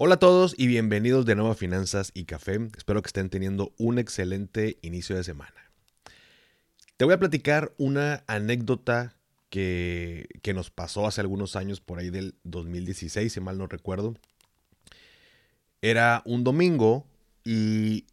[0.00, 2.60] Hola a todos y bienvenidos de nuevo a Finanzas y Café.
[2.76, 5.72] Espero que estén teniendo un excelente inicio de semana.
[6.96, 9.16] Te voy a platicar una anécdota
[9.50, 14.14] que, que, nos pasó hace algunos años, por ahí del 2016, si mal no recuerdo.
[15.82, 17.04] Era un domingo
[17.42, 18.06] y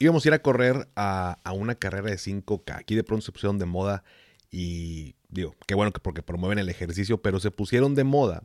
[0.00, 2.80] íbamos a ir a correr a, a una carrera de 5K.
[2.80, 4.04] Aquí de pronto se pusieron de moda
[4.50, 8.42] y digo, qué bueno que porque promueven el ejercicio, pero se pusieron de moda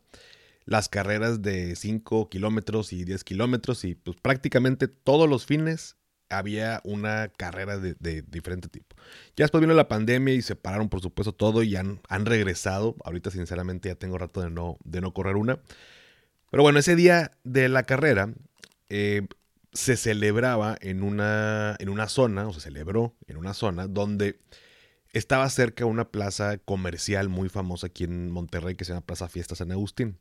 [0.65, 5.97] las carreras de 5 kilómetros y 10 kilómetros y pues prácticamente todos los fines
[6.29, 8.95] había una carrera de, diferente tipo.
[9.35, 12.95] Ya después vino la pandemia y se pararon por supuesto todo y han, han regresado.
[13.03, 15.59] Ahorita sinceramente ya tengo rato de no, de no correr una.
[16.49, 18.33] Pero bueno, ese día de la carrera
[18.89, 19.27] eh,
[19.73, 24.39] se celebraba en una, en una zona, o se celebró en una zona donde
[25.13, 29.55] estaba cerca una plaza comercial muy famosa aquí en Monterrey que se llama Plaza Fiesta
[29.55, 30.19] San Agustín.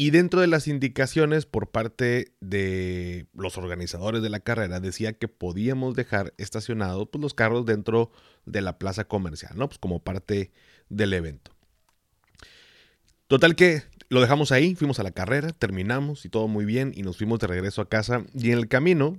[0.00, 5.28] Y dentro de las indicaciones por parte de los organizadores de la carrera decía que
[5.28, 8.10] podíamos dejar estacionados pues, los carros dentro
[8.46, 9.68] de la plaza comercial, ¿no?
[9.68, 10.52] Pues como parte
[10.88, 11.50] del evento.
[13.26, 17.02] Total que lo dejamos ahí, fuimos a la carrera, terminamos y todo muy bien y
[17.02, 19.18] nos fuimos de regreso a casa y en el camino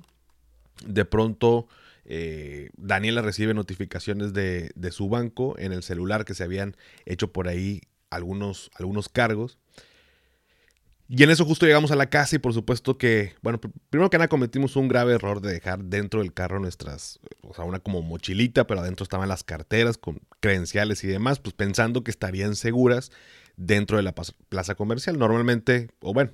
[0.84, 1.68] de pronto
[2.06, 7.32] eh, Daniela recibe notificaciones de, de, su banco en el celular que se habían hecho
[7.32, 9.60] por ahí algunos, algunos cargos
[11.14, 13.60] y en eso justo llegamos a la casa y por supuesto que, bueno,
[13.90, 17.66] primero que nada cometimos un grave error de dejar dentro del carro nuestras, o sea,
[17.66, 22.12] una como mochilita, pero adentro estaban las carteras con credenciales y demás, pues pensando que
[22.12, 23.12] estarían seguras
[23.58, 24.16] dentro de la
[24.48, 25.20] plaza comercial.
[25.20, 26.32] Normalmente, o bueno,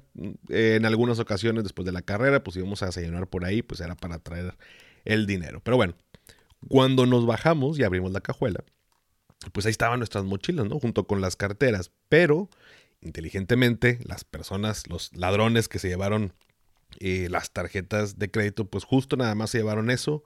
[0.49, 3.95] en algunas ocasiones después de la carrera, pues íbamos a desayunar por ahí, pues era
[3.95, 4.55] para traer
[5.05, 5.59] el dinero.
[5.63, 5.95] Pero bueno,
[6.67, 8.63] cuando nos bajamos y abrimos la cajuela,
[9.53, 10.79] pues ahí estaban nuestras mochilas, ¿no?
[10.79, 12.47] Junto con las carteras, pero
[13.07, 16.34] inteligentemente las personas, los ladrones que se llevaron
[17.00, 20.23] eh, las tarjetas de crédito, pues justo nada más se llevaron eso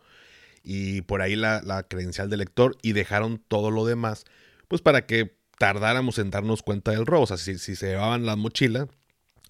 [0.63, 4.25] y por ahí la, credencial del lector y dejaron todo lo demás,
[4.67, 7.23] pues para que tardáramos en darnos cuenta del robo.
[7.23, 8.87] O sea, si, se llevaban la mochila,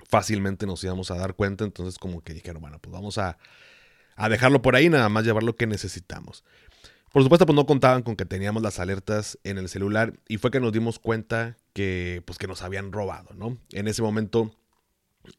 [0.09, 1.63] fácilmente nos íbamos a dar cuenta.
[1.63, 3.37] Entonces, como que dijeron, bueno, pues vamos a,
[4.15, 6.43] a dejarlo por ahí, nada más llevar lo que necesitamos.
[7.11, 10.49] Por supuesto, pues no contaban con que teníamos las alertas en el celular y fue
[10.49, 13.57] que nos dimos cuenta que, pues, que nos habían robado, ¿no?
[13.71, 14.51] En ese momento,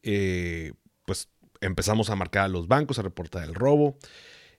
[0.03, 0.73] eh,
[1.05, 1.29] pues
[1.61, 3.97] empezamos a marcar a los bancos, a reportar el robo.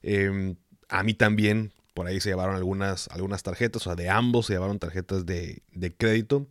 [0.02, 0.56] Em,
[0.88, 4.54] a mí también, por ahí se llevaron algunas, algunas tarjetas, o sea, de ambos se
[4.54, 6.48] llevaron tarjetas de, de crédito.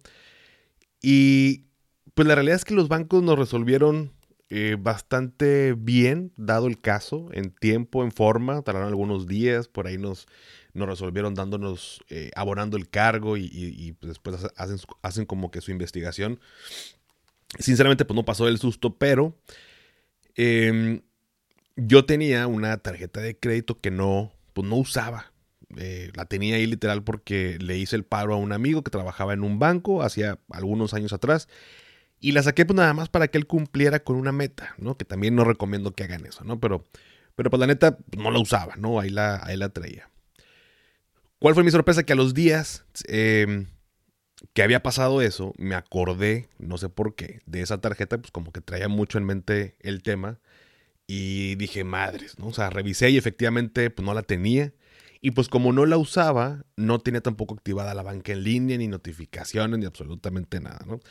[1.01, 1.65] Y
[2.13, 4.11] pues la realidad es que los bancos nos resolvieron
[4.49, 9.97] eh, bastante bien, dado el caso, en tiempo, en forma, tardaron algunos días, por ahí
[9.97, 10.27] nos,
[10.73, 15.71] nos resolvieron dándonos, eh, abonando el cargo y, pues, después hacen, hacen como que su
[15.71, 16.39] investigación.
[17.59, 19.37] Sinceramente, pues no pasó el susto, pero
[20.35, 21.01] em,
[21.75, 25.31] yo tenía una tarjeta de crédito que no, pues no usaba.
[25.77, 29.33] Eh, la tenía ahí literal porque le hice el paro a un amigo que trabajaba
[29.33, 31.47] en un banco hacía algunos años atrás
[32.19, 34.97] y la saqué pues nada más para que él cumpliera con una meta, ¿no?
[34.97, 36.59] Que también no recomiendo que hagan eso, ¿no?
[36.59, 36.83] Pero,
[37.35, 38.99] pero pues la neta pues, no la usaba, ¿no?
[38.99, 40.09] Ahí la, ahí la traía.
[41.43, 42.03] ¿Cuál fue mi sorpresa?
[42.03, 43.65] Que a los días em,
[44.53, 48.53] que había pasado eso, me acordé, no sé por qué, de esa tarjeta, pues como
[48.53, 50.39] que traía mucho en mente el tema.
[51.05, 52.47] Y dije, madres, ¿no?
[52.47, 54.73] O sea, revisé y efectivamente pues no la tenía.
[55.19, 58.87] Y pues como no la usaba, no tenía tampoco activada la banca en línea, ni
[58.87, 61.01] notificaciones, ni absolutamente nada, ¿no?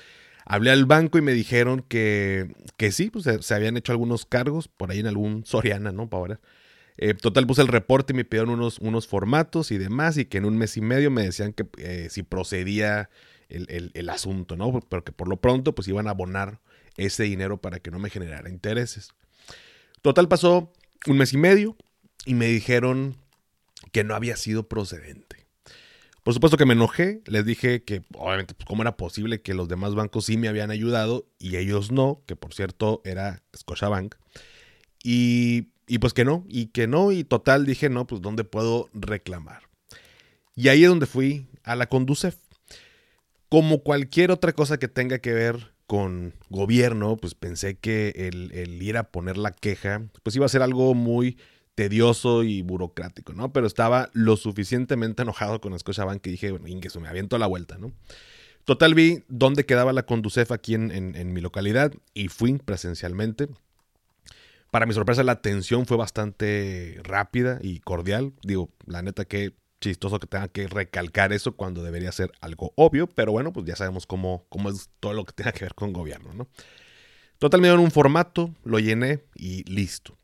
[0.47, 4.69] Hablé al banco y me dijeron que, que sí, pues se, habían hecho algunos cargos
[4.69, 6.09] por ahí en algún Soriana, ¿no?
[6.09, 6.41] Para
[7.03, 10.39] eh, total, puse el reporte y me pidieron unos, unos formatos y demás, y que
[10.39, 13.11] en un mes y medio me decían que eh, si procedía
[13.49, 14.81] el, asunto, ¿no?
[14.89, 16.61] Pero que por lo pronto, pues iban a abonar
[16.97, 19.11] ese dinero para que no me generara intereses.
[20.01, 20.73] Total, pasó
[21.07, 21.77] un mes y medio
[22.25, 23.17] y me dijeron
[23.91, 25.47] que no había sido procedente.
[26.23, 29.69] Por supuesto que me enojé, les dije que obviamente pues, cómo era posible que los
[29.69, 34.15] demás bancos sí me habían ayudado y ellos no, que por cierto era Scotiabank.
[35.03, 38.89] Y, y pues que no, y que no, y total dije, no, pues ¿dónde puedo
[38.95, 39.65] reclamar?
[40.57, 42.35] Y ahí es donde fui a la Conducef.
[43.51, 48.83] Como cualquier otra cosa que tenga que ver con gobierno, pues pensé que el, el,
[48.83, 51.37] ir a poner la queja, pues iba a ser algo muy
[51.75, 53.53] tedioso y burocrático, ¿no?
[53.53, 57.77] Pero estaba lo suficientemente enojado con Scotiabank que dije, bueno, que me aviento la vuelta,
[57.77, 57.93] ¿no?
[58.65, 63.49] Total vi dónde quedaba la Conducef aquí en, en, mi localidad y fui presencialmente.
[64.73, 68.33] Para mi sorpresa, la atención fue bastante rápida y cordial.
[68.43, 69.53] Digo, la neta que
[69.83, 73.77] chistoso que tenga que recalcar eso cuando debería ser algo obvio, pero bueno, pues ya
[73.77, 76.49] sabemos cómo, cómo es todo lo que tenga que ver con gobierno, ¿no?
[77.37, 80.17] Total, me un formato, lo llené y listo.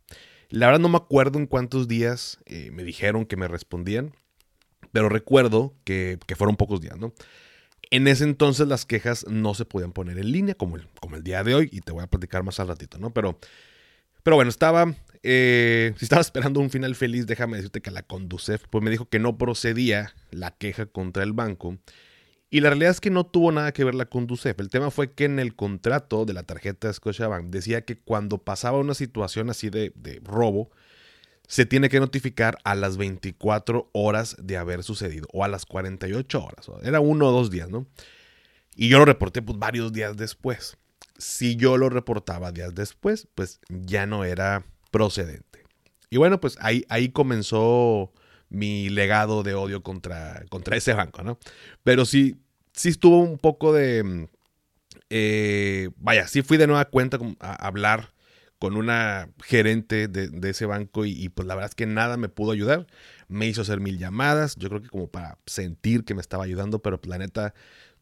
[0.48, 4.14] La verdad no me acuerdo en cuántos días eh, me dijeron que me respondían,
[4.92, 7.12] pero recuerdo que, que, fueron pocos días, ¿no?
[7.90, 11.22] En ese entonces las quejas no se podían poner en línea como el, como el
[11.22, 13.12] día de hoy y te voy a platicar más al ratito, ¿no?
[13.12, 13.38] Pero,
[14.22, 18.64] pero bueno, estaba, eh, si estaba esperando un final feliz, déjame decirte que la Conducef
[18.70, 21.78] pues me dijo que no procedía la queja contra el banco.
[22.50, 24.58] Y la realidad es que no tuvo nada que ver la Conducef.
[24.58, 28.38] El tema fue que en el contrato de la tarjeta de Scotiabank decía que cuando
[28.38, 30.70] pasaba una situación así de, de robo,
[31.48, 36.44] se tiene que notificar a las 24 horas de haber sucedido o a las 48
[36.44, 36.70] horas.
[36.82, 37.86] Era uno o dos días, ¿no?
[38.76, 40.76] Y yo lo reporté pues varios días después.
[41.18, 45.64] Si yo lo reportaba días después, pues ya no era procedente.
[46.10, 48.12] Y bueno, pues ahí, ahí comenzó
[48.48, 51.38] mi legado de odio contra, contra ese banco, ¿no?
[51.84, 52.36] Pero sí,
[52.72, 54.28] estuvo un poco de...
[55.10, 58.10] Eh, vaya, sí fui de nueva cuenta a hablar
[58.58, 62.52] con una gerente de, ese banco y, pues la verdad es que nada me pudo
[62.52, 62.86] ayudar.
[63.28, 66.80] Me hizo hacer mil llamadas, yo creo que como para sentir que me estaba ayudando,
[66.80, 67.54] pero pues, la neta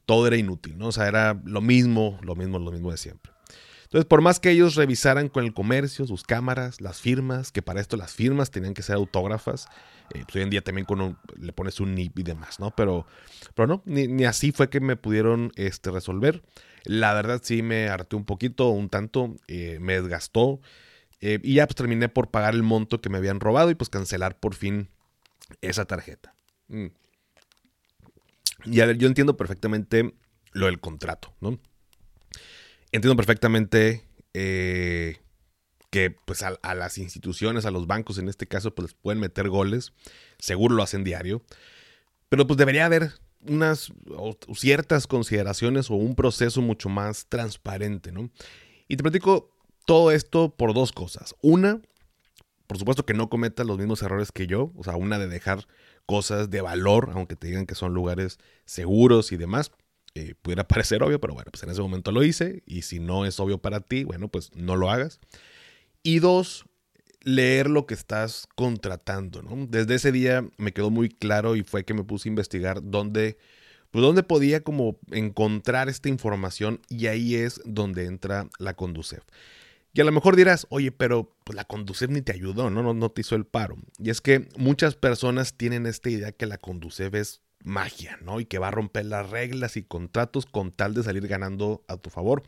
[0.06, 0.88] todo era inútil, ¿no?
[0.88, 3.32] O sea, era lo mismo, lo mismo, lo mismo de siempre.
[3.84, 7.80] Entonces, por más que ellos revisaran con el comercio, sus cámaras, las firmas, que para
[7.80, 9.68] esto las firmas tenían que ser autógrafas,
[10.12, 12.74] eh, pues hoy en día también con le pones un NIP y demás, ¿no?
[12.74, 13.06] Pero,
[13.54, 16.42] pero no, ni, así fue que me pudieron este, resolver.
[16.84, 20.60] La verdad sí me harté un poquito, un tanto, eh, me desgastó.
[21.20, 23.88] Eh, y ya pues terminé por pagar el monto que me habían robado y pues
[23.88, 24.88] cancelar por fin
[25.60, 26.34] esa tarjeta.
[26.68, 26.86] Mm.
[28.64, 30.14] Y a ver, yo entiendo perfectamente
[30.52, 31.58] lo del contrato, ¿no?
[32.92, 35.18] Entiendo perfectamente eh,
[35.90, 39.48] que pues a, las instituciones, a los bancos en este caso, pues les pueden meter
[39.48, 39.92] goles.
[40.38, 41.42] Seguro lo hacen diario.
[42.28, 43.12] Pero pues debería haber
[43.46, 43.92] unas
[44.54, 48.30] ciertas consideraciones o un proceso mucho más transparente, ¿no?
[48.88, 49.50] Y te platico
[49.84, 51.34] todo esto por dos cosas.
[51.42, 51.80] Una,
[52.66, 55.66] por supuesto que no cometas los mismos errores que yo, o sea, una de dejar
[56.06, 59.72] cosas de valor, aunque te digan que son lugares seguros y demás.
[60.14, 63.26] Eh, pudiera parecer obvio, pero bueno, pues en ese momento lo hice y si no
[63.26, 65.20] es obvio para ti, bueno, pues no lo hagas.
[66.02, 66.64] Y dos,
[67.26, 69.42] leer lo que estás contratando.
[69.68, 73.36] Desde ese día me quedó muy claro y fue que me puse a investigar dónde,
[73.90, 79.24] pues dónde podía como encontrar esta información y ahí es donde entra la Conducef.
[79.96, 82.82] Y a lo mejor dirás, oye, pero pues, la Conducef ni te ayudó, ¿no?
[82.82, 82.92] ¿no?
[82.92, 83.78] No te hizo el paro.
[83.98, 88.38] Y es que muchas personas tienen esta idea que la Conducef es magia, ¿no?
[88.38, 91.96] Y que va a romper las reglas y contratos con tal de salir ganando a
[91.96, 92.42] tu favor.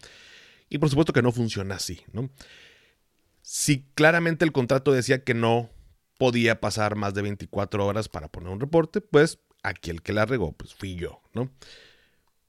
[0.68, 2.28] Y por supuesto que no funciona así, ¿no?
[3.40, 5.70] Si claramente el contrato decía que no
[6.18, 10.26] podía pasar más de 24 horas para poner un reporte, pues aquí el que la
[10.26, 11.50] regó, pues fui yo, ¿no?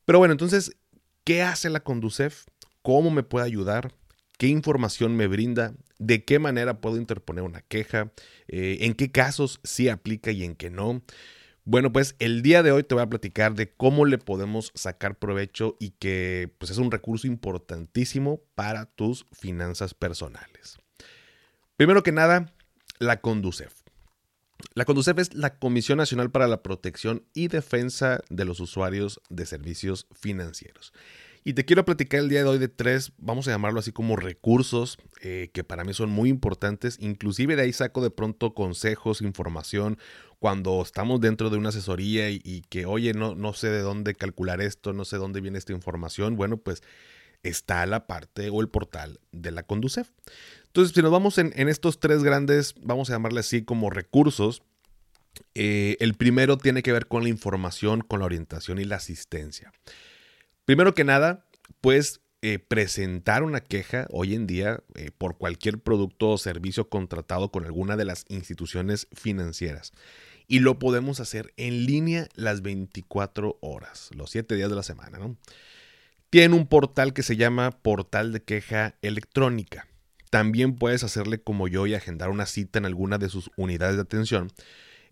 [0.03, 0.75] Pero bueno, entonces,
[1.23, 2.47] ¿qué hace la Conducef?
[2.81, 3.93] ¿Cómo me puede ayudar?
[4.39, 5.73] ¿Qué información me brinda?
[5.97, 8.13] ¿De qué manera puedo interponer una queja?
[8.47, 11.03] Eh, ¿En qué casos sí aplica y en qué no?
[11.65, 15.19] Bueno, pues el día de hoy te voy a platicar de cómo le podemos sacar
[15.19, 20.77] provecho y que pues, es un recurso importantísimo para tus finanzas personales.
[21.75, 22.53] Primero que nada,
[22.97, 23.73] la Conducef.
[24.73, 29.45] La Conducef es la Comisión Nacional para la Protección y Defensa de los Usuarios de
[29.45, 30.93] Servicios Financieros.
[31.49, 34.15] Y te quiero platicar el día de hoy de tres, vamos a llamarlo así como
[34.15, 36.97] recursos, eh, que para mí son muy importantes.
[36.99, 39.97] Inclusive de ahí saco de pronto consejos, información,
[40.37, 44.61] cuando estamos dentro de una asesoría y, que, oye, no, no sé de dónde calcular
[44.61, 46.35] esto, no sé dónde viene esta información.
[46.35, 46.83] Bueno, pues
[47.41, 50.11] está la parte o el portal de la Conducef.
[50.67, 54.61] Entonces, si nos vamos en, estos tres grandes, vamos a llamarle así como recursos,
[55.55, 59.73] eh, el primero tiene que ver con la información, con la orientación y la asistencia.
[60.69, 61.47] Primero que nada,
[61.81, 62.21] pues
[62.67, 67.97] presentar una queja hoy en día eh, por cualquier producto o servicio contratado con alguna
[67.97, 69.93] de las instituciones financieras.
[70.47, 75.17] Y lo podemos hacer en línea las 24 horas, los 7 días de la semana.
[75.17, 75.37] ¿no?
[76.29, 79.87] Tiene un portal que se llama Portal de Queja Electrónica.
[80.29, 84.03] También puedes hacerle como yo y agendar una cita en alguna de sus unidades de
[84.03, 84.51] atención.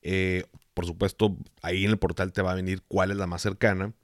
[0.04, 0.46] Eh,
[0.76, 3.96] por supuesto, ahí en el portal te va a venir cuál es la más cercana.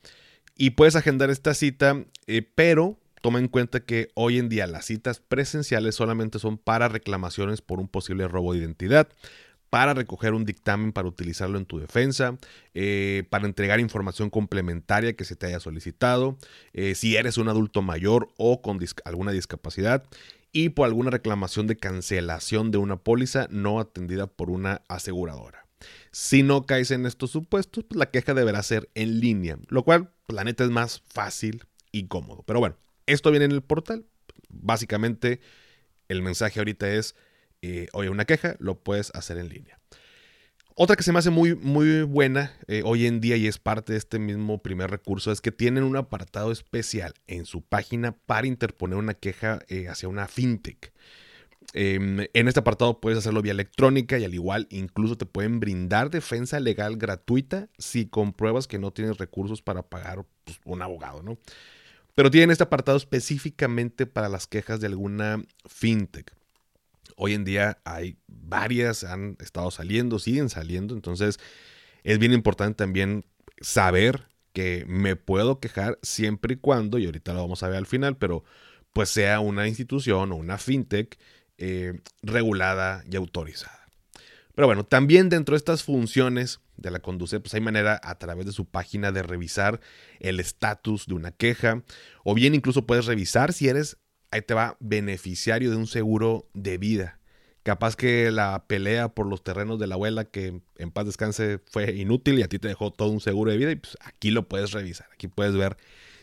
[0.55, 4.86] Y puedes agendar esta cita, eh, pero toma en cuenta que hoy en día las
[4.86, 9.07] citas presenciales solamente son para reclamaciones por un posible robo de identidad,
[9.69, 12.38] para recoger un dictamen para utilizarlo en tu defensa,
[12.75, 16.38] eh, para entregar información complementaria que se te haya solicitado,
[16.74, 20.03] eh, si eres un adulto mayor o con alguna discapacidad
[20.51, 25.62] y por alguna reclamación de cancelación de una póliza no atendida por una aseguradora.
[26.11, 30.11] Si no caes en estos supuestos, pues la queja deberá ser en línea, lo cual,
[30.25, 32.43] pues, la neta, es más fácil y cómodo.
[32.45, 34.05] Pero bueno, esto viene en el portal.
[34.49, 35.39] Básicamente,
[36.07, 37.15] el mensaje ahorita es
[37.63, 39.79] eh, oye, una queja, lo puedes hacer en línea.
[40.75, 43.93] Otra que se me hace muy, muy buena eh, hoy en día y es parte
[43.93, 48.47] de este mismo primer recurso es que tienen un apartado especial en su página para
[48.47, 50.91] interponer una queja eh, hacia una fintech.
[51.74, 56.10] Em, en este apartado puedes hacerlo vía electrónica y al igual incluso te pueden brindar
[56.10, 61.38] defensa legal gratuita si compruebas que no tienes recursos para pagar pues, un abogado, ¿no?
[62.15, 66.34] Pero tienen este apartado específicamente para las quejas de alguna fintech.
[67.15, 71.39] Hoy en día hay varias, han estado saliendo, siguen saliendo, entonces
[72.03, 73.25] es bien importante también
[73.62, 77.86] saber que me puedo quejar siempre y cuando, y ahorita lo vamos a ver al
[77.88, 78.43] final, pero
[78.93, 81.17] pues sea una institución o una fintech
[81.57, 83.88] eh, regulada y autorizada.
[84.55, 88.45] Pero bueno, también dentro de estas funciones de la Conduce, pues hay manera a través
[88.45, 89.79] de su página de revisar
[90.19, 91.83] el estatus de una queja,
[92.24, 93.98] o bien incluso puedes revisar si eres
[94.33, 97.19] ahí te va, beneficiario de un seguro de vida.
[97.62, 101.93] Capaz que la pelea por los terrenos de la abuela que en paz descanse fue
[101.93, 104.50] inútil y a ti te dejó todo un seguro de vida y pues aquí lo
[104.50, 105.07] puedes revisar.
[105.13, 105.77] Aquí puedes ver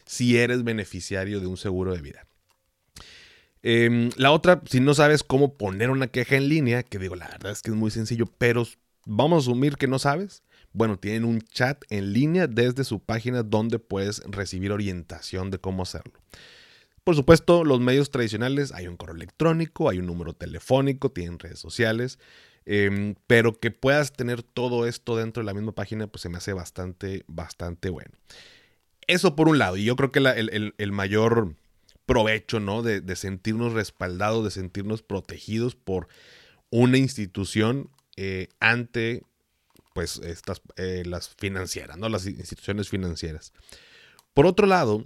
[0.04, 2.26] si eres beneficiario de un seguro de vida.
[3.62, 7.28] Em, la otra, si no sabes cómo poner una queja en línea, que digo, la
[7.28, 8.66] verdad es que es muy sencillo, pero
[9.04, 10.42] vamos a asumir que no sabes.
[10.72, 15.82] Bueno, tienen un chat en línea desde su página donde puedes recibir orientación de cómo
[15.82, 16.20] hacerlo.
[17.04, 21.58] Por supuesto, los medios tradicionales, hay un correo electrónico, hay un número telefónico, tienen redes
[21.58, 22.18] sociales,
[22.66, 26.38] em, pero que puedas tener todo esto dentro de la misma página, pues se me
[26.38, 28.12] hace bastante, bastante bueno.
[29.06, 31.56] Eso por un lado, y yo creo que el, mayor
[32.10, 32.82] provecho, ¿no?
[32.82, 36.08] De, sentirnos respaldados, de sentirnos protegidos por
[36.68, 39.22] una institución eh, ante,
[39.94, 42.08] pues, estas, eh, las financieras, ¿no?
[42.08, 43.52] Las instituciones financieras.
[44.34, 45.04] Por otro lado,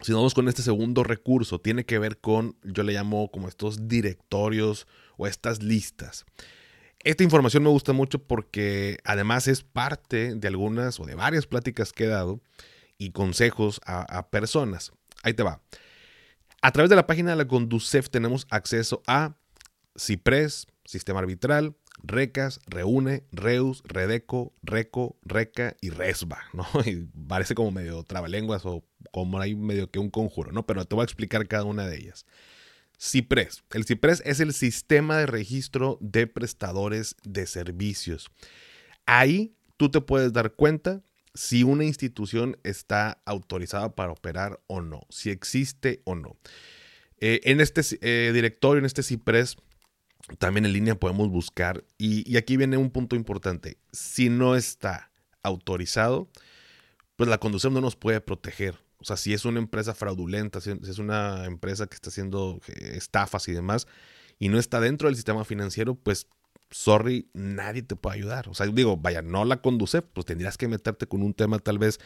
[0.00, 3.86] si vamos con este segundo recurso, tiene que ver con, yo le llamo como estos
[3.86, 6.24] directorios o estas listas.
[6.98, 11.92] Esta información me gusta mucho porque además es parte de algunas o de varias pláticas
[11.92, 12.40] que he dado
[12.98, 14.90] y consejos a, personas.
[15.22, 15.62] Ahí te va.
[16.62, 19.34] A través de la página de la Conducef tenemos acceso a
[19.96, 26.66] CIPRES, Sistema Arbitral, RECAS, Reúne, Reus, Redeco, Reco, Reca y Resba, ¿no?
[27.28, 30.66] Parece como medio trabalenguas o como hay medio que un conjuro, ¿no?
[30.66, 32.26] Pero te voy a explicar cada una de ellas.
[32.98, 33.64] CIPRES.
[33.70, 38.30] El CIPRES es el sistema de registro de prestadores de servicios.
[39.06, 41.02] Ahí tú te puedes dar cuenta
[41.34, 46.36] si una institución está autorizada para operar o no, si existe o no.
[47.18, 49.56] Eh, en este eh, directorio, en este CIPRES,
[50.38, 55.10] también en línea podemos buscar, y, aquí viene un punto importante, si no está
[55.42, 56.28] autorizado,
[57.16, 58.76] pues la conducción no nos puede proteger.
[58.98, 62.92] O sea, si es una empresa fraudulenta, si es una empresa que está haciendo eh,
[62.96, 63.86] estafas y demás,
[64.38, 66.26] y no está dentro del sistema financiero, pues,
[66.70, 68.48] sorry, nadie te puede ayudar.
[68.48, 71.78] O sea, digo, vaya, no la conduce, pues tendrías que meterte con un tema tal
[71.78, 72.00] vez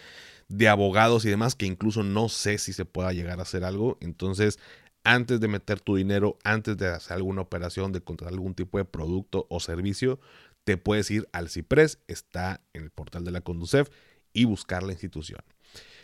[0.49, 3.99] de abogados y demás, que incluso no sé si se pueda llegar a hacer algo.
[4.01, 4.59] Entonces,
[5.05, 8.85] antes de meter tu dinero, antes de hacer alguna operación, de contratar algún tipo de
[8.85, 10.19] producto o servicio,
[10.65, 13.91] te puedes ir al CIPRES, está en el portal de la Conducef,
[14.33, 15.41] y buscar la institución.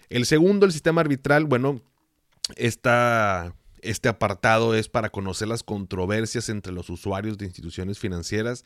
[0.09, 1.81] El segundo, el sistema arbitral, bueno,
[3.83, 8.65] este apartado es para conocer las controversias entre los usuarios de instituciones financieras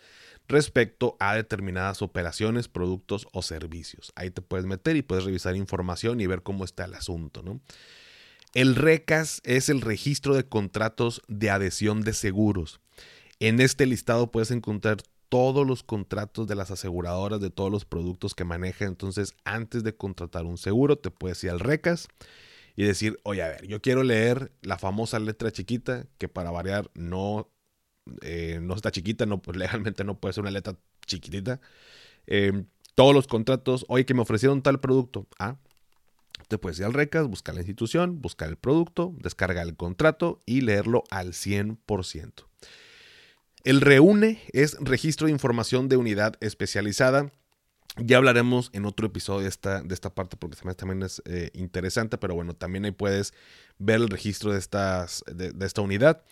[0.49, 4.12] respecto a determinadas operaciones, productos o servicios.
[4.14, 7.61] Ahí te puedes meter y puedes revisar información y ver cómo está el asunto, ¿no?
[8.54, 12.80] El RECAS es el registro de contratos de adhesión de seguros.
[13.40, 18.35] En este listado puedes encontrar todos los contratos de las aseguradoras de todos los productos
[18.35, 18.85] que maneja.
[18.85, 22.06] Entonces, antes de contratar un seguro, te puedes ir al RECAS
[22.76, 26.90] y decir, oye, a ver, yo quiero leer la famosa letra chiquita, que para variar
[26.94, 27.50] no,
[28.22, 30.76] eh, no está chiquita, no, pues legalmente no puede ser una letra
[31.06, 31.60] chiquitita.
[32.26, 35.26] Em, todos los contratos, oye, que me ofrecieron tal producto.
[35.38, 35.56] Ah,
[36.48, 40.60] te puedes ir al RECAS, buscar la institución, buscar el producto, descargar el contrato y
[40.60, 42.46] leerlo al 100%.
[43.64, 47.32] El REUNE es registro de información de unidad especializada.
[47.96, 52.18] Ya hablaremos en otro episodio de esta, de esta parte porque también, es eh, interesante,
[52.18, 53.34] pero bueno, también ahí puedes
[53.78, 56.22] ver el registro de, estas, de, esta unidad.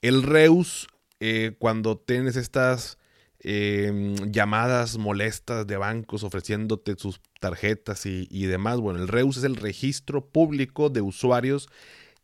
[0.00, 0.88] El Reus,
[1.20, 2.98] eh, cuando tienes estas
[3.38, 9.44] em, llamadas molestas de bancos ofreciéndote sus tarjetas y, y demás, bueno, el Reus es
[9.44, 11.68] el registro público de usuarios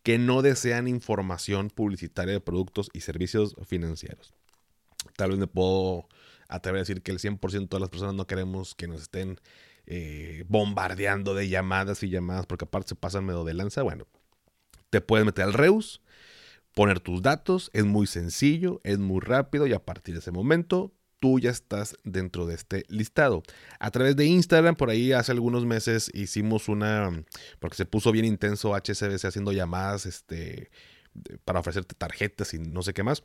[0.03, 4.35] que no desean información publicitaria de productos y servicios financieros.
[5.17, 6.09] Tal vez me puedo
[6.49, 9.41] atrever a decir que el 100% de las personas no queremos que nos estén
[9.87, 13.83] eh, bombardeando de llamadas y llamadas porque aparte se pasan medio de lanza.
[13.83, 14.07] Bueno,
[14.91, 16.03] te puedes meter al Reus,
[16.75, 20.93] poner tus datos, es muy sencillo, es muy rápido y a partir de ese momento
[21.21, 23.43] tú ya estás dentro de este listado.
[23.81, 27.25] A través de Instagram, por ahí hace algunos meses hicimos una,
[27.59, 30.71] porque se puso bien intenso HCBC haciendo llamadas este,
[31.45, 33.25] para ofrecerte tarjetas y no sé qué más.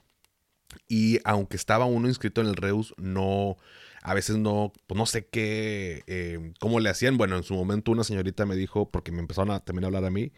[0.87, 3.57] Y aunque estaba uno inscrito en el Reus, no,
[4.01, 7.17] a veces no, pues no sé qué, eh, cómo le hacían.
[7.17, 10.05] Bueno, en su momento una señorita me dijo, porque me empezaron a, también a hablar
[10.05, 10.31] a mí,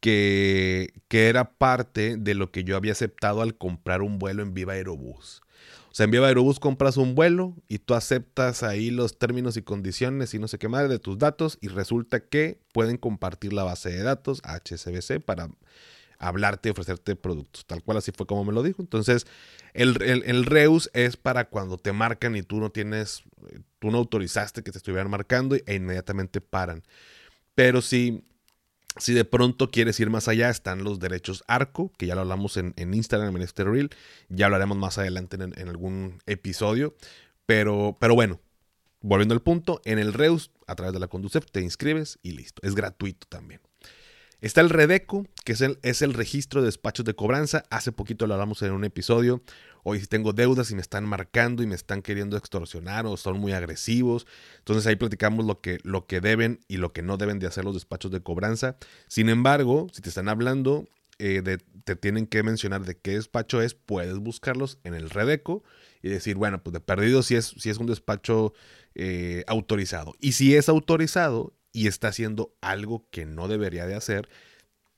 [0.00, 4.54] que, que era parte de lo que yo había aceptado al comprar un vuelo en
[4.54, 5.42] Viva Aerobús.
[5.90, 9.62] O sea, en Viva Aerobús compras un vuelo y tú aceptas ahí los términos y
[9.62, 13.62] condiciones y no sé qué más de tus datos y resulta que pueden compartir la
[13.62, 15.50] base de datos HSBC para
[16.18, 17.66] hablarte y ofrecerte productos.
[17.66, 18.82] Tal cual así fue como me lo dijo.
[18.82, 19.26] Entonces,
[19.72, 23.22] el, el, Reus es para cuando te marcan y tú no tienes,
[23.78, 26.82] tú no autorizaste que te estuvieran marcando e inmediatamente paran.
[27.54, 28.24] Pero si,
[28.96, 32.56] si de pronto quieres ir más allá, están los derechos ARCO, que ya lo hablamos
[32.56, 33.90] en, Instagram, en este reel.
[34.28, 36.94] Ya hablaremos más adelante en, en algún episodio.
[37.46, 38.40] Pero, pero bueno,
[39.00, 42.60] volviendo al punto, en el Reus, a través de la Conducef, te inscribes y listo.
[42.64, 43.60] Es gratuito también.
[44.44, 47.62] Está el Redeco, que es el, es el registro de despachos de cobranza.
[47.70, 49.42] Hace poquito lo hablamos en un episodio.
[49.84, 53.38] Hoy si tengo deudas y me están marcando y me están queriendo extorsionar o son
[53.38, 54.26] muy agresivos.
[54.58, 57.64] Entonces ahí platicamos lo que, lo que deben y lo que no deben de hacer
[57.64, 58.76] los despachos de cobranza.
[59.06, 60.86] Sin embargo, si te están hablando,
[61.18, 61.42] eh,
[61.84, 65.64] te tienen que mencionar de qué despacho es, puedes buscarlos en el Redeco
[66.02, 68.52] y decir, bueno, pues de perdido si es, si es un despacho
[68.94, 70.12] eh, autorizado.
[70.20, 74.30] Y si es autorizado y está haciendo algo que no debería de hacer,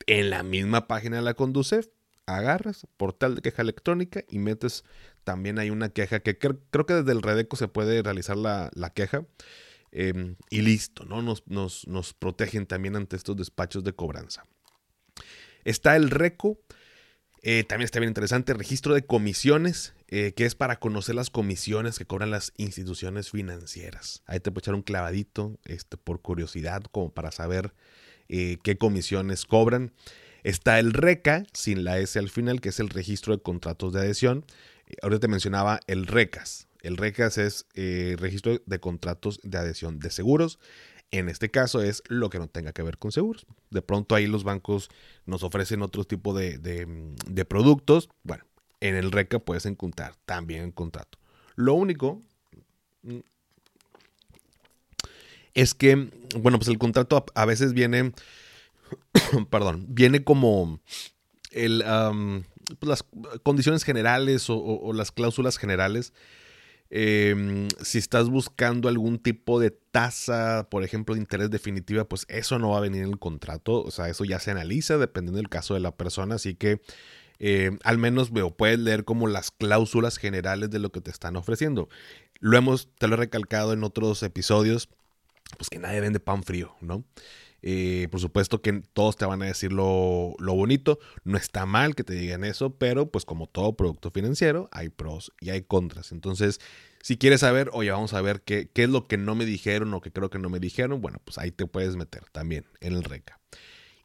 [0.06, 1.88] en la misma página de la Conducef,
[2.26, 4.84] agarras portal de queja electrónica y metes
[5.24, 9.26] también hay una queja que creo, que desde el Redeco se puede realizar la, queja.
[9.90, 11.22] Em, y listo, ¿no?
[11.22, 14.44] Nos, nos, nos, protegen también ante estos despachos de cobranza.
[15.64, 16.58] Está el RECO,
[17.48, 21.96] eh, también está bien interesante, registro de comisiones, eh, que es para conocer las comisiones
[21.96, 24.24] que cobran las instituciones financieras.
[24.26, 27.72] Ahí te puedo echar un clavadito este, por curiosidad, como para saber
[28.28, 29.92] eh, qué comisiones cobran.
[30.42, 34.00] Está el RECA, sin la S al final, que es el registro de contratos de
[34.00, 34.44] adhesión.
[35.00, 36.66] ahorita te mencionaba el RECAS.
[36.82, 37.66] El RECAS es
[38.18, 40.58] registro de contratos de adhesión de seguros.
[41.10, 43.46] En este caso es lo que no tenga que ver con seguros.
[43.70, 44.88] De pronto ahí los bancos
[45.24, 48.08] nos ofrecen otro tipo de, productos.
[48.22, 48.44] Bueno,
[48.80, 51.18] en el RECA puedes encontrar también el contrato.
[51.54, 52.22] Lo único
[53.02, 53.18] mm,
[55.54, 58.12] es que, bueno, pues el contrato a, veces viene,
[59.50, 60.80] perdón, viene como
[61.52, 61.84] el,
[62.78, 63.04] pues las
[63.44, 66.12] condiciones generales o las cláusulas generales
[66.90, 72.58] Em, si estás buscando algún tipo de tasa, por ejemplo, de interés definitiva, pues eso
[72.58, 73.82] no va a venir en el contrato.
[73.82, 76.36] O sea, eso ya se analiza dependiendo del caso de la persona.
[76.36, 76.80] Así que
[77.38, 81.36] eh, al menos veo, puedes leer como las cláusulas generales de lo que te están
[81.36, 81.88] ofreciendo.
[82.40, 84.88] Lo hemos, te lo he recalcado en otros episodios,
[85.56, 87.04] pues que nadie vende pan frío, ¿no?
[87.62, 90.98] Eh, por supuesto que todos te van a decir lo, lo, bonito.
[91.24, 95.32] No está mal que te digan eso, pero pues como todo producto financiero, hay pros
[95.40, 96.12] y hay contras.
[96.12, 96.60] Entonces,
[97.02, 99.92] si quieres saber, oye, vamos a ver qué, qué es lo que no me dijeron
[99.94, 102.94] o que creo que no me dijeron, bueno, pues ahí te puedes meter también en
[102.94, 103.40] el RECA.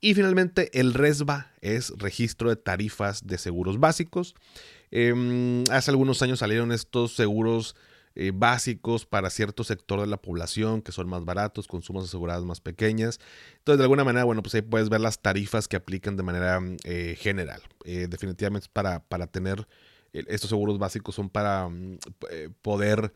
[0.03, 4.33] Y finalmente, el RESBA es registro de tarifas de seguros básicos.
[4.89, 7.75] Em, hace algunos años salieron estos seguros
[8.13, 12.59] eh, básicos para cierto sector de la población que son más baratos, consumos asegurados más
[12.59, 13.19] pequeñas.
[13.59, 16.59] Entonces, de alguna manera, bueno, pues ahí puedes ver las tarifas que aplican de manera
[16.83, 17.61] eh, general.
[17.85, 19.67] Eh, definitivamente para, para tener
[20.13, 21.99] estos seguros básicos son para mm,
[22.61, 23.13] poder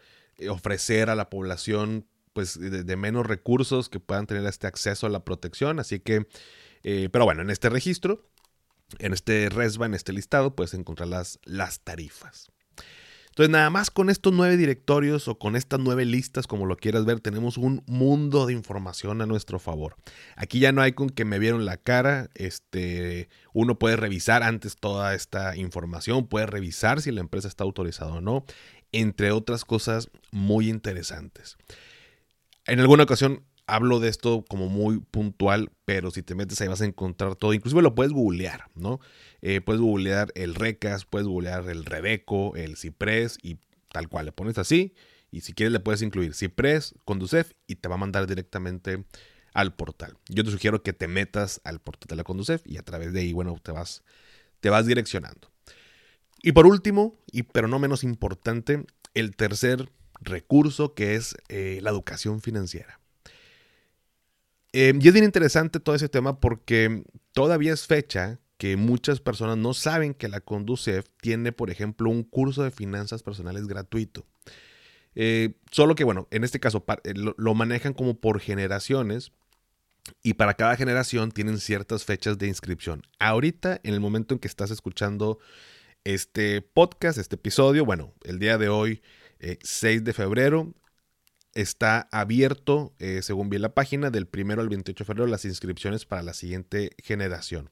[0.50, 5.26] ofrecer a la población pues de, menos recursos que puedan tener este acceso a la
[5.26, 5.80] protección.
[5.80, 6.26] Así que,
[6.84, 8.26] pero bueno, en este registro,
[9.00, 12.52] en este RESBA, en este listado, puedes encontrar las, las tarifas.
[13.36, 17.04] Entonces, nada más con estos nueve directorios o con estas nueve listas, como lo quieras
[17.04, 19.98] ver, tenemos un mundo de información a nuestro favor.
[20.38, 22.30] Aquí ya no hay con que me vieron la cara.
[22.34, 28.14] Este, uno puede revisar antes toda esta información, puede revisar si la empresa está autorizada
[28.14, 28.46] o no,
[28.94, 31.58] entre otras cosas muy interesantes.
[32.66, 36.82] En alguna ocasión hablo de esto como muy puntual, pero si te metes ahí vas
[36.82, 37.54] a encontrar todo.
[37.54, 39.00] Inclusive lo puedes googlear, ¿no?
[39.42, 43.58] Eh, puedes googlear el Recas, puedes googlear el Rebeco, el Ciprés y
[43.92, 44.26] tal cual.
[44.26, 44.94] Le pones así
[45.32, 49.04] y si quieres le puedes incluir Ciprés, Conducef y te va a mandar directamente
[49.54, 50.18] al portal.
[50.30, 53.22] Yo te sugiero que te metas al portal de la Conducef y a través de
[53.22, 54.04] ahí, bueno, te vas,
[54.60, 55.52] te vas direccionando.
[56.42, 59.90] Y por último, y pero no menos importante, el tercer
[60.22, 63.00] recurso que es eh, la educación financiera.
[64.78, 69.56] Eh, y es bien interesante todo ese tema porque todavía es fecha que muchas personas
[69.56, 74.26] no saben que la Conducef tiene, por ejemplo, un curso de finanzas personales gratuito.
[75.16, 76.84] Eh, solo que, bueno, en este caso
[77.38, 79.32] lo, manejan como por generaciones
[80.22, 83.04] y para cada generación tienen ciertas fechas de inscripción.
[83.18, 85.40] Ahorita, en el momento en que estás escuchando
[86.04, 89.02] este podcast, este episodio, bueno, el día de hoy,
[89.40, 90.74] 6 de febrero,
[91.56, 96.06] está abierto, eh, según vi la página, del primero al 28 de febrero las inscripciones
[96.06, 97.72] para la siguiente generación.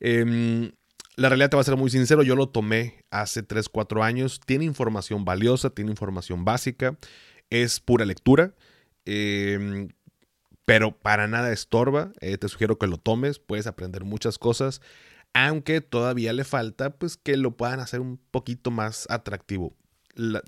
[0.00, 0.72] Em,
[1.16, 4.40] la realidad te va a ser muy sincero, yo lo tomé hace 3, 4 años,
[4.46, 6.96] tiene información valiosa, tiene información básica,
[7.50, 8.54] es pura lectura,
[9.04, 9.88] em,
[10.64, 14.80] pero para nada estorba, eh, te sugiero que lo tomes, puedes aprender muchas cosas,
[15.34, 19.76] aunque todavía le falta pues que lo puedan hacer un poquito más atractivo.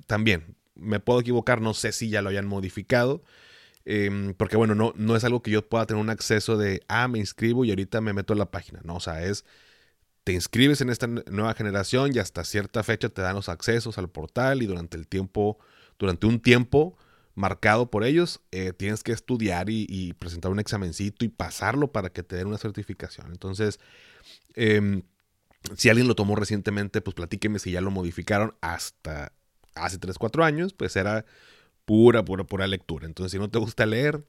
[0.07, 3.23] también me puedo equivocar, no sé si ya lo hayan modificado.
[3.85, 7.07] Em, porque bueno, no, no es algo que yo pueda tener un acceso de, ah,
[7.09, 8.81] me inscribo y ahorita me meto en la página.
[8.85, 9.45] No, o sea, es,
[10.25, 14.11] te inscribes en esta nueva generación y hasta cierta fecha te dan los accesos al
[14.11, 15.59] portal y durante el tiempo,
[16.01, 16.99] durante un tiempo
[17.37, 22.25] marcado por ellos, eh, tienes que estudiar y, presentar un examencito y pasarlo para que
[22.25, 23.31] te den una certificación.
[23.31, 23.79] Entonces,
[24.55, 25.03] em,
[25.77, 29.33] si alguien lo tomó recientemente, pues platíqueme si ya lo modificaron hasta
[29.77, 31.25] hace 3, 4 años, pues era
[31.85, 33.07] pura, pura, pura lectura.
[33.07, 34.25] Entonces, si no te gusta leer,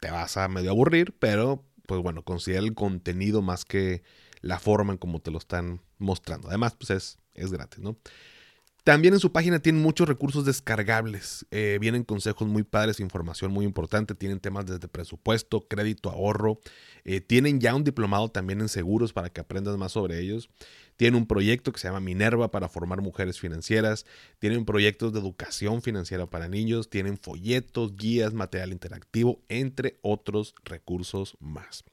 [0.00, 4.02] te vas a medio aburrir, pero pues bueno, considera el contenido más que
[4.40, 6.48] la forma en cómo te lo están mostrando.
[6.48, 7.96] Además, pues es, es gratis, ¿no?
[8.84, 11.46] También en su página tienen muchos recursos descargables.
[11.50, 14.14] Eh, vienen consejos muy padres, información muy importante.
[14.14, 16.60] Tienen temas desde presupuesto, crédito, ahorro.
[17.04, 20.48] Eh, tienen ya un diplomado también en seguros para que aprendas más sobre ellos.
[21.00, 24.04] Tienen un proyecto que se llama Minerva para formar mujeres financieras.
[24.38, 26.90] Tienen proyectos de educación financiera para niños.
[26.90, 31.84] Tienen folletos, guías, material interactivo, entre otros recursos más.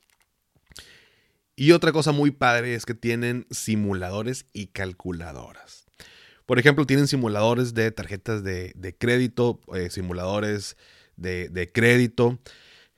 [1.56, 5.86] Y otra cosa muy padre es que tienen simuladores y calculadoras.
[6.46, 10.76] Por ejemplo, tienen simuladores de tarjetas de, crédito, eh, simuladores
[11.16, 12.40] de, crédito,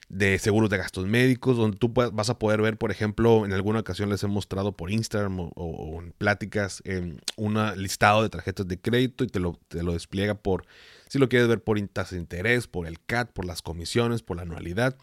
[0.10, 3.80] de seguros de gastos médicos, donde tú vas a poder ver, por ejemplo, en alguna
[3.80, 8.80] ocasión les he mostrado por Instagram o, en pláticas em, un listado de tarjetas de
[8.80, 10.66] crédito y te lo, despliega por,
[11.08, 14.38] si lo quieres ver por tasa de interés, por el CAT, por las comisiones, por
[14.38, 14.98] la anualidad.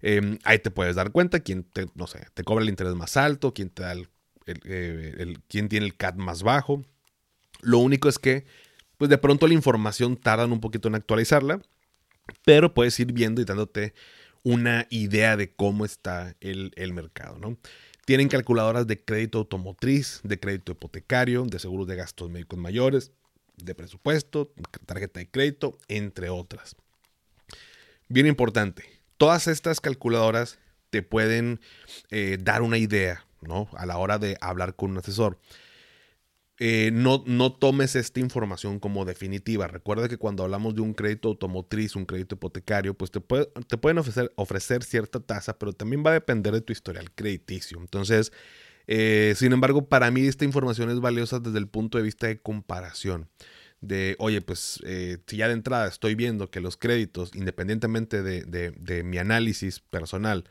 [0.00, 3.16] Em, ahí te puedes dar cuenta quién te, no sé, te cobra el interés más
[3.16, 3.94] alto, quién da
[4.46, 6.84] eh, quién tiene el CAT más bajo.
[7.60, 8.44] Lo único es que,
[8.98, 11.60] pues de pronto la información tardan un poquito en actualizarla,
[12.44, 13.94] pero puedes ir viendo y dándote
[14.44, 17.56] una idea de cómo está el, mercado, ¿no?
[18.04, 23.10] Tienen calculadoras de crédito automotriz, de crédito hipotecario, de seguros de gastos médicos mayores,
[23.56, 24.52] de presupuesto,
[24.84, 26.76] tarjeta de crédito, entre otras.
[28.08, 28.84] Bien importante,
[29.16, 30.58] todas estas calculadoras
[30.90, 31.60] te pueden
[32.10, 33.68] eh, dar una idea, ¿no?
[33.72, 35.40] A la hora de hablar con un asesor.
[36.58, 39.66] Eh, no, no tomes esta información como definitiva.
[39.66, 43.98] Recuerda que cuando hablamos de un crédito automotriz, un crédito hipotecario, pues te, te pueden
[43.98, 47.80] ofrecer, ofrecer, cierta tasa, pero también va a depender de tu historial crediticio.
[47.80, 48.32] Entonces,
[48.86, 52.38] eh, sin embargo, para mí esta información es valiosa desde el punto de vista de
[52.40, 53.28] comparación.
[53.80, 58.42] De, oye, pues eh, si ya de entrada estoy viendo que los créditos, independientemente de,
[58.44, 60.44] de mi análisis personal,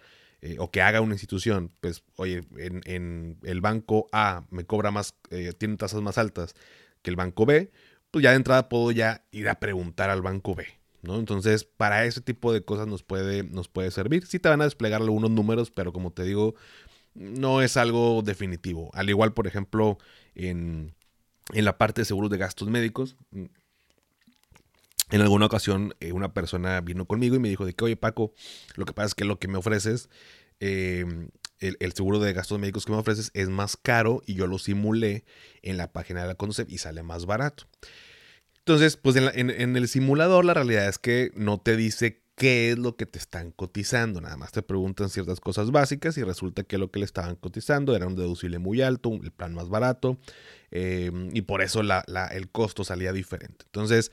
[0.45, 5.15] eh, o que haga una institución, pues, oye, en, el banco A me cobra más,
[5.29, 6.53] eh, tiene tasas más altas
[7.01, 7.71] que el banco B,
[8.12, 10.65] pues ya de entrada puedo ya ir a preguntar al banco B,
[11.01, 11.17] ¿no?
[11.17, 14.25] Entonces, para ese tipo de cosas nos puede, nos puede servir.
[14.27, 16.56] Sí te van a desplegar algunos números, pero como te digo,
[17.13, 18.91] no es algo definitivo.
[18.93, 19.97] Al igual, por ejemplo,
[20.36, 20.93] en,
[21.53, 23.15] en la parte de seguros de gastos médicos,
[25.13, 28.34] en alguna ocasión eh, una persona vino conmigo y me dijo de que, oye Paco,
[28.76, 30.10] lo que pasa es que lo que me ofreces,
[30.60, 34.58] em, el, seguro de gastos médicos que me ofreces es más caro y yo lo
[34.58, 35.23] simulé
[35.62, 37.65] en la página de la Concept y sale más barato.
[38.58, 42.95] Entonces, pues en, el simulador la realidad es que no te dice qué es lo
[42.95, 46.89] que te están cotizando, nada más te preguntan ciertas cosas básicas y resulta que lo
[46.89, 50.17] que le estaban cotizando era un deducible muy alto, el plan más barato
[50.71, 53.65] em, y por eso el costo salía diferente.
[53.65, 54.12] Entonces,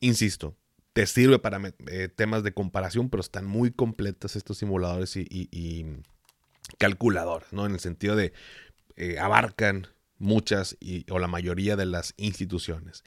[0.00, 0.56] insisto,
[0.92, 5.86] te sirve para eh, temas de comparación, pero están muy completas estos simuladores y,
[6.78, 7.66] calculadores, ¿no?
[7.66, 8.32] En el sentido de
[8.96, 10.76] eh, abarcan muchas
[11.10, 13.04] o la mayoría de las instituciones.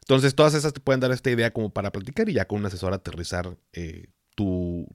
[0.00, 2.66] Entonces, todas esas te pueden dar esta idea como para platicar y ya con un
[2.66, 4.86] asesor aterrizar eh, tu,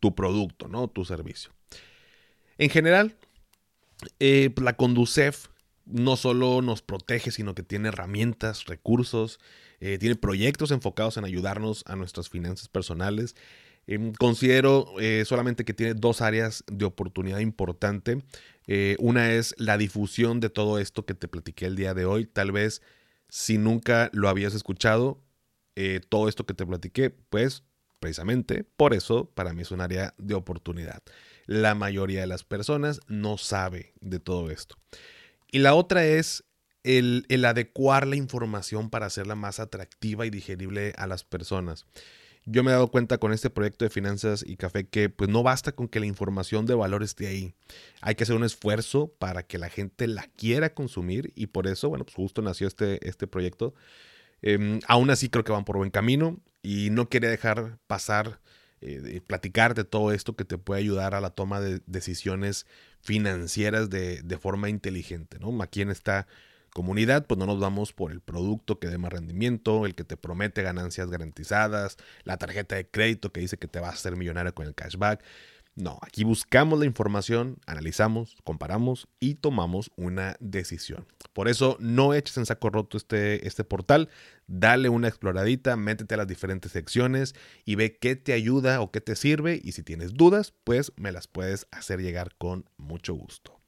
[0.00, 0.88] tu, producto, ¿no?
[0.88, 1.52] Tu servicio.
[2.58, 3.16] En general,
[4.18, 5.48] pues, la Conducef
[5.84, 9.40] no solo nos protege, sino que tiene herramientas, recursos,
[9.84, 13.34] eh, tiene proyectos enfocados en ayudarnos a nuestras finanzas personales.
[13.88, 18.22] Em, considero eh, solamente que tiene dos áreas de oportunidad importante.
[18.68, 22.26] Eh, una es la difusión de todo esto que te platiqué el día de hoy.
[22.26, 22.80] Tal vez
[23.28, 25.20] si nunca lo habías escuchado,
[26.10, 27.64] todo esto que te platiqué, pues
[27.98, 31.02] precisamente por eso para mí es un área de oportunidad.
[31.46, 34.76] La mayoría de las personas no sabe de todo esto.
[35.50, 36.44] Y la otra es
[36.84, 41.86] el, adecuar la información para hacerla más atractiva y digerible a las personas.
[42.44, 45.44] Yo me he dado cuenta con este proyecto de finanzas y café que pues no
[45.44, 47.54] basta con que la información de valor esté ahí.
[48.00, 51.88] Hay que hacer un esfuerzo para que la gente la quiera consumir y por eso,
[51.88, 53.74] bueno, pues justo nació este, este proyecto.
[54.40, 58.40] Em, aún así creo que van por buen camino y no quería dejar pasar
[58.84, 62.66] eh, platicar de todo esto que te puede ayudar a la toma de decisiones
[63.00, 65.56] financieras de, forma inteligente, ¿no?
[65.92, 66.26] Esta
[66.72, 70.16] comunidad, pues no nos vamos por el producto que dé más rendimiento, el que te
[70.16, 74.54] promete ganancias garantizadas, la tarjeta de crédito que dice que te va a hacer millonario
[74.54, 75.22] con el cashback.
[75.74, 81.06] No, aquí buscamos la información, analizamos, comparamos y tomamos una decisión.
[81.32, 84.10] Por eso no eches en saco roto este, este portal,
[84.46, 89.00] dale una exploradita, métete a las diferentes secciones y ve qué te ayuda o qué
[89.00, 93.58] te sirve y si tienes dudas, pues me las puedes hacer llegar con mucho gusto.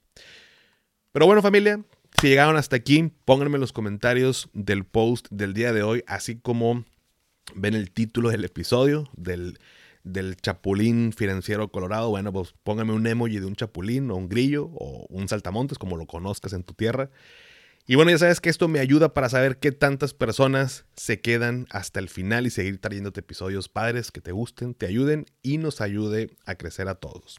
[1.10, 1.82] Pero bueno familia,
[2.24, 6.36] si llegaron hasta aquí, pónganme en los comentarios del post del día de hoy, así
[6.36, 6.86] como
[7.54, 9.58] ven el título del episodio del
[10.04, 14.70] del chapulín financiero colorado, bueno, pues póngame un emoji de un chapulín o un grillo
[14.74, 17.10] o un saltamontes, como lo conozcas en tu tierra.
[17.86, 21.66] Y bueno, ya sabes que esto me ayuda para saber qué tantas personas se quedan
[21.68, 25.82] hasta el final y seguir trayéndote episodios padres que te gusten, te ayuden y nos
[25.82, 27.38] ayude a crecer a todos.